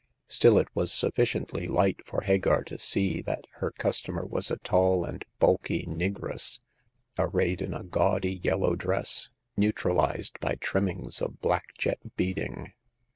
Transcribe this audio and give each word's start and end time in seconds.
Still, 0.27 0.57
it 0.57 0.67
was 0.73 0.91
sufficiently 0.91 1.67
light 1.67 2.03
for 2.07 2.21
Hagar 2.21 2.63
to 2.63 2.79
see 2.79 3.21
that 3.21 3.45
her 3.57 3.69
customer 3.69 4.25
was 4.25 4.49
a 4.49 4.57
tall 4.57 5.05
and 5.05 5.23
bulky 5.37 5.85
negress, 5.85 6.59
arrayed 7.19 7.61
in 7.61 7.75
a 7.75 7.83
gaudy 7.83 8.37
yellow 8.41 8.75
dress, 8.75 9.29
neutralized 9.55 10.39
by 10.39 10.55
trimmings 10.55 11.21
of 11.21 11.39
black 11.39 11.77
jet 11.77 11.99
beading. 12.17 12.73